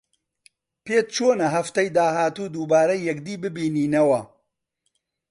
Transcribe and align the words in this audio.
پێت 0.85 1.07
چۆنە 1.15 1.47
هەفتەی 1.55 1.93
داهاتوو 1.97 2.51
دووبارە 2.53 2.95
یەکدی 3.07 3.35
ببینینەوە؟ 3.43 4.21